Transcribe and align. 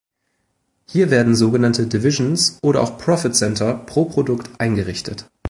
Hier 0.89 1.11
werden 1.11 1.35
sogenannte 1.35 1.85
"Divisions" 1.85 2.57
oder 2.63 2.81
auch 2.81 2.97
"Profit 2.97 3.35
Center" 3.35 3.75
pro 3.75 4.05
Produkt 4.05 4.49
eingerichtet. 4.59 5.29